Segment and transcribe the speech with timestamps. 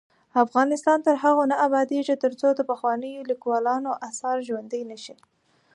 [0.45, 5.15] افغانستان تر هغو نه ابادیږي، ترڅو د پخوانیو لیکوالانو اثار ژوندي نشي.